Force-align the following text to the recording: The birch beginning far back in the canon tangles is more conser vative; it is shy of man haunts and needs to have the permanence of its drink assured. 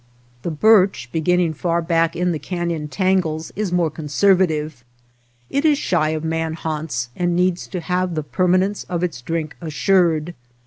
The 0.41 0.49
birch 0.49 1.09
beginning 1.11 1.53
far 1.53 1.79
back 1.79 2.15
in 2.15 2.31
the 2.31 2.39
canon 2.39 2.87
tangles 2.87 3.51
is 3.55 3.71
more 3.71 3.91
conser 3.91 4.35
vative; 4.35 4.81
it 5.47 5.63
is 5.63 5.77
shy 5.77 6.09
of 6.09 6.23
man 6.23 6.53
haunts 6.55 7.09
and 7.15 7.35
needs 7.35 7.67
to 7.67 7.81
have 7.81 8.15
the 8.15 8.23
permanence 8.23 8.83
of 8.85 9.03
its 9.03 9.21
drink 9.21 9.55
assured. 9.61 10.33